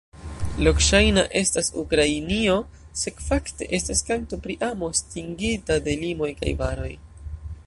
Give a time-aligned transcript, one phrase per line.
[0.67, 2.57] Lokŝajna estas Ukrainio
[3.03, 6.95] sed fakte estas kanto pri amo estingita de limoj kaj baroj.